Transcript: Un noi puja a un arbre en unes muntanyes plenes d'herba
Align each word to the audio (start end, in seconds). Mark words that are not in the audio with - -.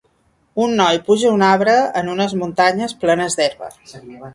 Un 0.63 0.73
noi 0.79 1.01
puja 1.09 1.29
a 1.31 1.35
un 1.39 1.45
arbre 1.49 1.77
en 2.03 2.13
unes 2.17 2.37
muntanyes 2.43 3.01
plenes 3.05 3.41
d'herba 3.43 3.75